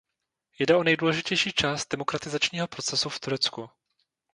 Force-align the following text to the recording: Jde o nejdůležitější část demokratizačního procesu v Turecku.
Jde 0.59 0.75
o 0.75 0.83
nejdůležitější 0.83 1.51
část 1.53 1.87
demokratizačního 1.91 2.67
procesu 2.67 3.09
v 3.09 3.19
Turecku. 3.19 3.69